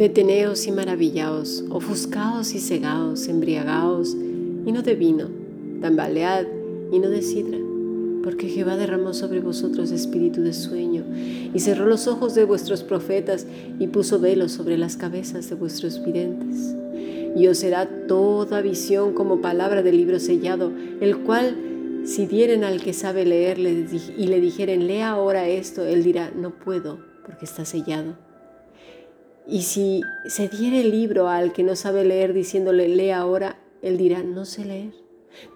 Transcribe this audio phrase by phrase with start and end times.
[0.00, 5.28] Deteneos y maravillaos, ofuscaos y cegaos, embriagaos, y no de vino,
[5.82, 6.46] tambalead
[6.90, 7.58] y no de sidra,
[8.24, 11.04] porque Jehová derramó sobre vosotros espíritu de sueño,
[11.52, 13.46] y cerró los ojos de vuestros profetas,
[13.78, 16.74] y puso velos sobre las cabezas de vuestros videntes.
[17.36, 20.72] Y os será toda visión como palabra del libro sellado,
[21.02, 21.54] el cual,
[22.06, 26.58] si dieren al que sabe leer y le dijeren, lea ahora esto, él dirá, no
[26.58, 28.29] puedo, porque está sellado.
[29.46, 33.96] Y si se diere el libro al que no sabe leer diciéndole, lee ahora, él
[33.96, 34.92] dirá, no sé leer.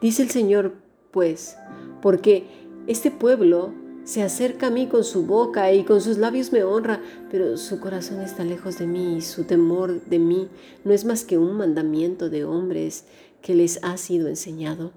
[0.00, 0.74] Dice el Señor,
[1.10, 1.56] pues,
[2.02, 2.44] porque
[2.86, 3.72] este pueblo
[4.04, 7.80] se acerca a mí con su boca y con sus labios me honra, pero su
[7.80, 10.48] corazón está lejos de mí y su temor de mí
[10.84, 13.06] no es más que un mandamiento de hombres
[13.40, 14.92] que les ha sido enseñado.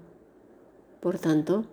[1.00, 1.64] Por tanto,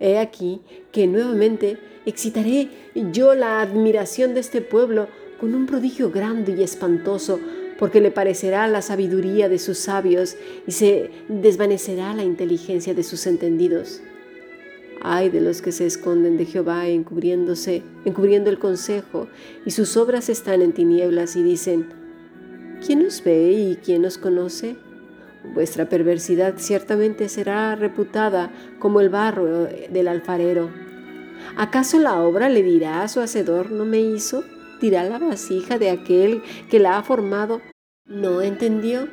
[0.00, 0.60] he aquí
[0.90, 2.68] que nuevamente excitaré
[3.12, 5.06] yo la admiración de este pueblo
[5.42, 7.40] con un prodigio grande y espantoso,
[7.76, 10.36] porque le parecerá la sabiduría de sus sabios
[10.68, 14.02] y se desvanecerá la inteligencia de sus entendidos.
[15.00, 19.26] Ay de los que se esconden de Jehová encubriéndose, encubriendo el consejo,
[19.66, 21.88] y sus obras están en tinieblas y dicen,
[22.86, 24.76] ¿quién nos ve y quién nos conoce?
[25.54, 30.70] Vuestra perversidad ciertamente será reputada como el barro del alfarero.
[31.56, 34.44] ¿Acaso la obra le dirá a su hacedor, no me hizo?
[34.82, 37.62] Dirá la vasija de aquel que la ha formado?
[38.04, 39.08] ¿No entendió?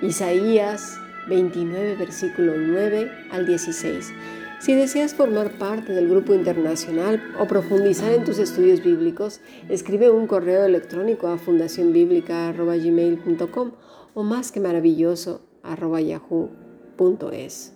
[0.00, 4.14] Isaías 29, versículo 9 al 16.
[4.60, 10.26] Si deseas formar parte del grupo internacional o profundizar en tus estudios bíblicos, escribe un
[10.26, 13.72] correo electrónico a fundacionbiblica.gmail.com
[14.14, 17.74] o más que maravilloso yahoo.es.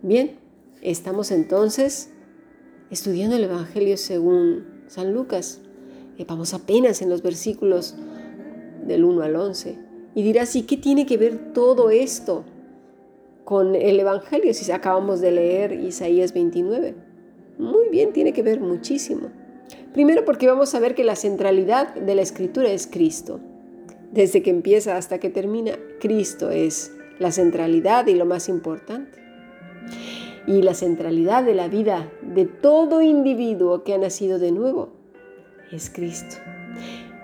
[0.00, 0.38] Bien,
[0.80, 2.10] estamos entonces
[2.90, 5.58] estudiando el Evangelio según San Lucas.
[6.18, 7.94] Eh, vamos apenas en los versículos
[8.86, 9.78] del 1 al 11.
[10.14, 12.44] Y dirás, ¿y qué tiene que ver todo esto
[13.44, 16.94] con el Evangelio si acabamos de leer Isaías 29?
[17.58, 19.30] Muy bien, tiene que ver muchísimo.
[19.94, 23.40] Primero porque vamos a ver que la centralidad de la escritura es Cristo.
[24.12, 29.22] Desde que empieza hasta que termina, Cristo es la centralidad y lo más importante
[30.46, 34.90] y la centralidad de la vida de todo individuo que ha nacido de nuevo
[35.70, 36.36] es Cristo.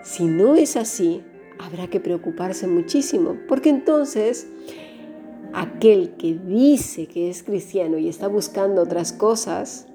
[0.02, 1.22] Si no es así,
[1.58, 4.48] habrá que preocuparse muchísimo, porque entonces
[5.52, 9.86] aquel que dice que es cristiano y está buscando otras cosas,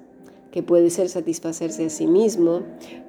[0.50, 2.62] que puede ser satisfacerse a sí mismo,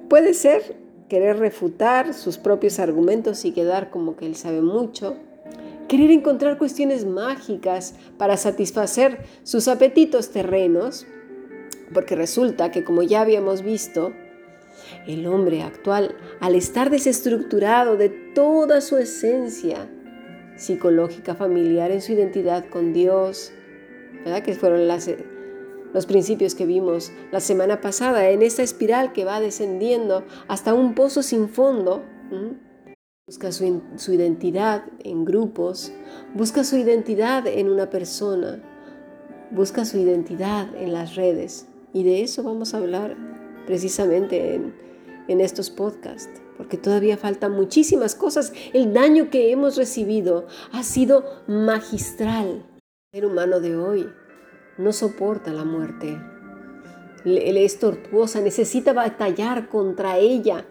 [0.08, 0.76] puede ser
[1.08, 5.16] querer refutar sus propios argumentos y quedar como que él sabe mucho,
[5.86, 11.06] querer encontrar cuestiones mágicas para satisfacer sus apetitos terrenos,
[11.92, 14.12] porque resulta que como ya habíamos visto,
[15.06, 19.88] el hombre actual, al estar desestructurado de toda su esencia
[20.56, 23.52] psicológica, familiar, en su identidad con Dios,
[24.24, 24.42] ¿verdad?
[24.42, 30.24] que fueron los principios que vimos la semana pasada, en esta espiral que va descendiendo
[30.48, 32.04] hasta un pozo sin fondo,
[33.28, 35.90] Busca su, identidad en grupos,
[36.34, 38.62] busca su identidad en una persona,
[39.50, 41.66] busca su identidad en las redes.
[41.92, 43.16] Y de eso vamos a hablar
[43.66, 44.76] precisamente en,
[45.26, 48.52] en estos podcasts, porque todavía faltan muchísimas cosas.
[48.72, 52.64] El daño que hemos recibido ha sido magistral.
[53.10, 54.08] El ser humano de hoy
[54.78, 56.16] no soporta la muerte.
[57.24, 60.64] Le es tortuosa, necesita batallar contra ella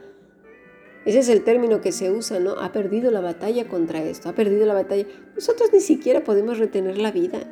[1.05, 2.53] ese es el término que se usa, ¿no?
[2.53, 5.05] Ha perdido la batalla contra esto, ha perdido la batalla.
[5.35, 7.47] Nosotros ni siquiera podemos retener la vida,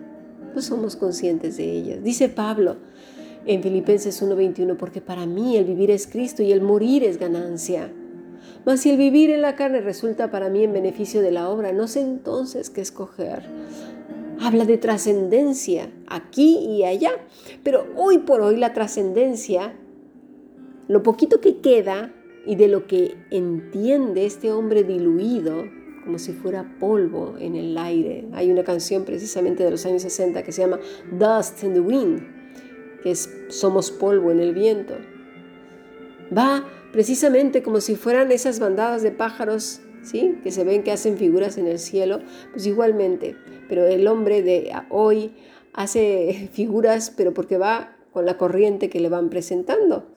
[0.56, 1.97] no somos conscientes de ella.
[1.97, 2.78] Dice Pablo
[3.46, 7.91] en Filipenses 1:21, porque para mí el vivir es Cristo y el morir es ganancia.
[8.66, 11.74] Mas si el vivir en la carne resulta para mí en beneficio de la obra,
[11.74, 13.44] no sé entonces qué escoger.
[14.40, 17.12] Habla de trascendencia aquí y allá,
[17.64, 19.73] pero hoy por hoy la trascendencia,
[20.88, 22.14] lo poquito que queda,
[22.45, 25.66] y de lo que entiende este hombre diluido
[26.03, 28.25] como si fuera polvo en el aire.
[28.34, 30.79] Hay una canción precisamente de los años 60 que se llama
[31.11, 32.22] Dust in the Wind,
[33.01, 34.95] que es Somos polvo en el viento.
[36.35, 40.39] Va precisamente como si fueran esas bandadas de pájaros, ¿sí?
[40.43, 42.19] Que se ven que hacen figuras en el cielo,
[42.51, 43.35] pues igualmente,
[43.69, 45.34] pero el hombre de hoy
[45.73, 50.12] hace figuras, pero porque va con la corriente que le van presentando.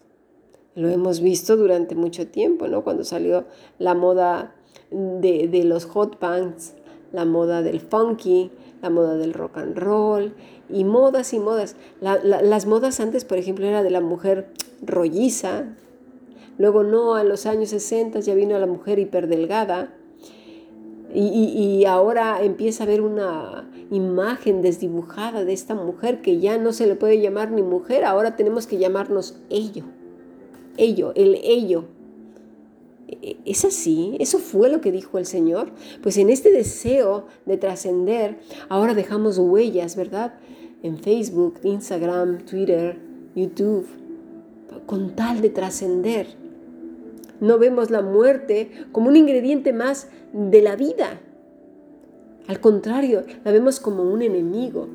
[0.76, 2.84] Lo hemos visto durante mucho tiempo, ¿no?
[2.84, 3.44] Cuando salió
[3.78, 4.55] la moda
[4.93, 6.75] de, los hot pants,
[7.12, 8.52] la moda del funky,
[8.82, 10.34] la moda del rock and roll
[10.70, 11.75] y modas y modas.
[12.00, 14.52] las modas antes, por ejemplo, era de la mujer
[14.82, 15.64] rolliza,
[16.58, 19.93] Luego no, en los años 60 ya vino la mujer hiperdelgada.
[21.14, 26.72] Y, y, ahora empieza a haber una imagen desdibujada de esta mujer que ya no
[26.72, 29.84] se le puede llamar ni mujer, ahora tenemos que llamarnos ello.
[30.76, 31.84] Ello, el ello.
[33.08, 34.17] E, ¿Es así?
[34.20, 35.70] ¿Eso fue lo que dijo el Señor?
[36.02, 38.38] Pues en este deseo de trascender,
[38.69, 40.34] ahora dejamos huellas, ¿verdad?
[40.82, 42.99] En Facebook, Instagram, Twitter,
[43.34, 43.87] YouTube,
[44.87, 46.26] con tal de trascender.
[47.40, 51.20] No vemos la muerte como un ingrediente más de la vida.
[52.46, 54.88] Al contrario, la vemos como un enemigo.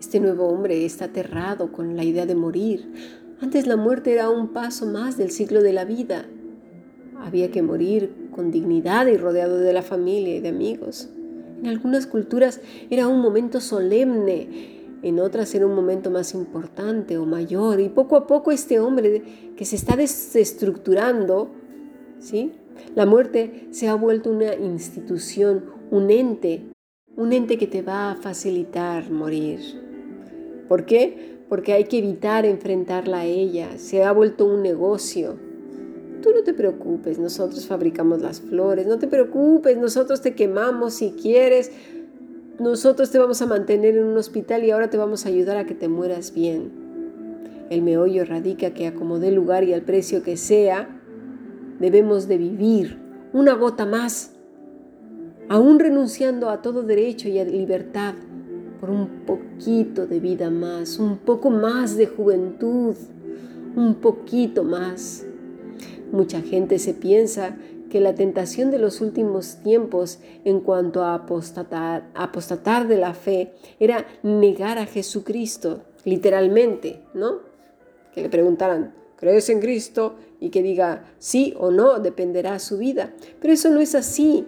[0.00, 2.92] Este nuevo hombre está aterrado con la idea de morir.
[3.40, 6.26] Antes la muerte era un paso más del ciclo de la vida.
[7.20, 11.08] Había que morir con dignidad y rodeado de la familia y de amigos.
[11.60, 17.24] En algunas culturas era un momento solemne en otras era un momento más importante o
[17.24, 19.22] mayor, y poco a poco este hombre
[19.56, 21.50] que se está desestructurando,
[22.18, 22.52] ¿sí?
[22.94, 26.72] La muerte se ha vuelto una institución, un ente,
[27.16, 29.60] un ente que te va a facilitar morir.
[30.68, 31.37] ¿Por qué?
[31.48, 35.36] Porque hay que evitar enfrentarla a ella, se ha vuelto un negocio.
[36.22, 41.12] Tú no te preocupes, nosotros fabricamos las flores, no te preocupes, nosotros te quemamos si
[41.12, 41.70] quieres,
[42.58, 45.64] nosotros te vamos a mantener en un hospital y ahora te vamos a ayudar a
[45.64, 46.72] que te mueras bien.
[47.70, 50.88] El meollo radica que acomode el lugar y al precio que sea,
[51.78, 52.98] debemos de vivir
[53.32, 54.32] una gota más,
[55.48, 58.14] aún renunciando a todo derecho y a libertad,
[58.80, 62.94] por un poquito de vida más, un poco más de juventud,
[63.76, 65.24] un poquito más.
[66.12, 67.56] Mucha gente se piensa
[67.90, 73.52] que la tentación de los últimos tiempos en cuanto a apostatar, apostatar de la fe
[73.80, 77.40] era negar a Jesucristo, literalmente, ¿no?
[78.14, 80.16] Que le preguntaran, ¿crees en Cristo?
[80.40, 83.12] Y que diga sí o no, dependerá su vida.
[83.40, 84.46] Pero eso no es así.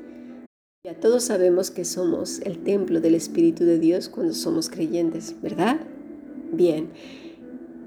[0.83, 5.79] Ya todos sabemos que somos el templo del Espíritu de Dios cuando somos creyentes, ¿verdad?
[6.53, 6.89] Bien,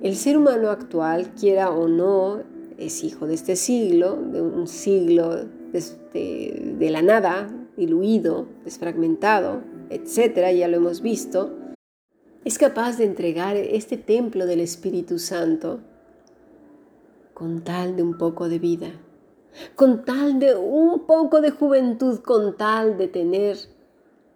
[0.03, 2.43] el ser humano actual, quiera o no,
[2.77, 10.51] es hijo de este siglo, de un siglo de, de la nada, diluido, desfragmentado, etcétera,
[10.51, 11.57] ya lo hemos visto,
[12.45, 15.79] es capaz de entregar este templo del Espíritu Santo
[17.33, 18.91] con tal de un poco de vida,
[19.75, 23.57] con tal de un poco de juventud, con tal de tener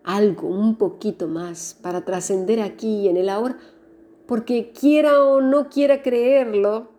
[0.03, 3.57] algo, un poquito más para trascender aquí y en el ahora,
[4.25, 6.91] porque quiera o no quiera creerlo,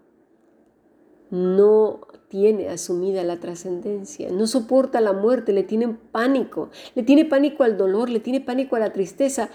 [1.31, 7.65] no tiene asumida la trascendencia, no soporta la muerte, le tiene pánico, le tiene pánico
[7.65, 9.51] al dolor, le tiene pánico a la tristeza.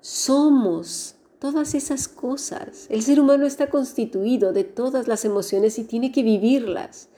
[0.00, 2.86] Somos todas esas cosas.
[2.90, 7.08] El ser humano está constituido de todas las emociones y tiene que vivirlas.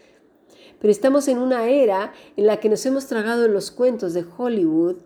[0.82, 4.96] Pero estamos en una era en la que nos hemos tragado los cuentos de Hollywood,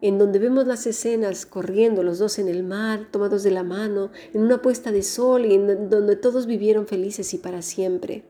[0.00, 4.12] en donde vemos las escenas corriendo los dos en el mar, tomados de la mano,
[4.32, 8.22] en una puesta de sol y en donde todos vivieron felices y para siempre.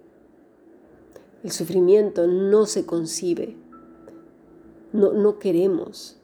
[1.42, 3.54] El sufrimiento no se concibe.
[4.94, 6.16] No, no queremos.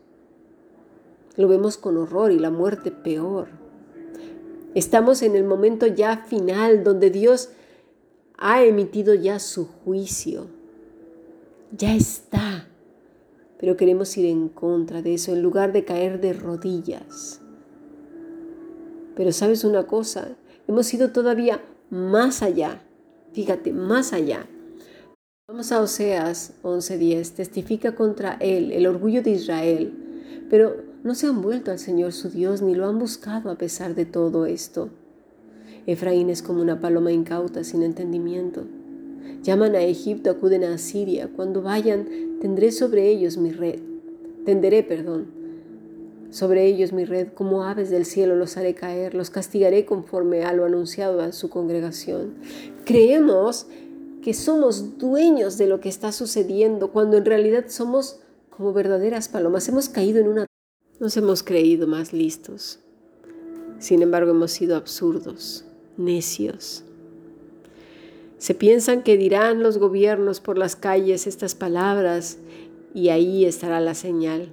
[1.37, 3.49] Lo vemos con horror y la muerte peor.
[4.75, 7.51] Estamos en el momento ya final donde Dios
[8.39, 10.59] ha emitido ya su juicio.
[11.77, 12.67] Ya está.
[13.59, 17.41] Pero queremos ir en contra de eso en lugar de caer de rodillas.
[19.15, 20.37] Pero sabes una cosa,
[20.67, 21.61] hemos ido todavía
[21.91, 22.83] más allá.
[23.33, 24.47] Fíjate, más allá.
[25.47, 27.35] Vamos a Oseas 11:10.
[27.35, 29.93] Testifica contra él el orgullo de Israel,
[30.49, 33.95] pero no se han vuelto al Señor su Dios ni lo han buscado a pesar
[33.95, 34.91] de todo esto.
[35.87, 38.65] Efraín es como una paloma incauta sin entendimiento.
[39.43, 41.29] Llaman a Egipto, acuden a Asiria.
[41.35, 43.81] Cuando vayan, tendré sobre ellos mi red.
[44.45, 45.29] Tenderé, perdón.
[46.31, 50.53] Sobre ellos mi red, como aves del cielo los haré caer, los castigaré conforme a
[50.53, 52.35] lo anunciado a su congregación.
[52.85, 53.67] Creemos
[54.23, 58.21] que somos dueños de lo que está sucediendo, cuando en realidad somos
[58.51, 59.69] como verdaderas palomas.
[59.69, 60.47] Hemos caído en una...
[61.01, 62.79] Nos hemos creído más listos.
[63.79, 65.65] Sin embargo, hemos sido absurdos,
[65.97, 66.85] necios.
[68.41, 72.39] Se piensan que dirán los gobiernos por las calles estas palabras
[72.95, 74.49] y ahí estará la señal.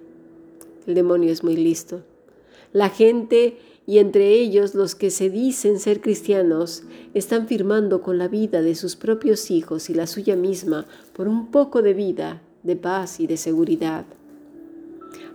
[0.86, 2.02] El demonio es muy listo.
[2.74, 8.28] La gente y entre ellos los que se dicen ser cristianos están firmando con la
[8.28, 12.76] vida de sus propios hijos y la suya misma por un poco de vida, de
[12.76, 14.06] paz y de seguridad.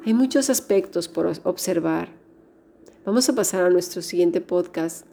[0.04, 2.10] Hay muchos aspectos por observar.
[3.06, 5.06] Vamos a pasar a nuestro siguiente podcast